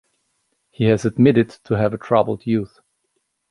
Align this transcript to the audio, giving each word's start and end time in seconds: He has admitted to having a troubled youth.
He 0.71 0.85
has 0.85 1.05
admitted 1.05 1.49
to 1.65 1.75
having 1.77 1.97
a 1.97 1.97
troubled 2.03 2.47
youth. 2.47 2.79